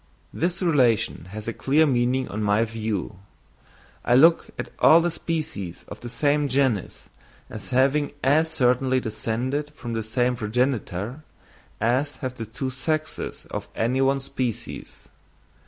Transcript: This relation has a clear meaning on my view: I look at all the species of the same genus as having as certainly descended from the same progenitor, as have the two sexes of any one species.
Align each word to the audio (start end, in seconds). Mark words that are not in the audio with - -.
This 0.33 0.63
relation 0.63 1.25
has 1.25 1.47
a 1.47 1.53
clear 1.53 1.85
meaning 1.85 2.27
on 2.27 2.41
my 2.41 2.65
view: 2.65 3.17
I 4.03 4.15
look 4.15 4.47
at 4.57 4.69
all 4.79 4.99
the 4.99 5.11
species 5.11 5.85
of 5.87 5.99
the 5.99 6.09
same 6.09 6.47
genus 6.47 7.07
as 7.51 7.67
having 7.67 8.13
as 8.23 8.49
certainly 8.51 8.99
descended 8.99 9.71
from 9.75 9.93
the 9.93 10.01
same 10.01 10.35
progenitor, 10.35 11.23
as 11.79 12.15
have 12.15 12.33
the 12.33 12.47
two 12.47 12.71
sexes 12.71 13.45
of 13.51 13.67
any 13.75 14.01
one 14.01 14.19
species. 14.19 15.07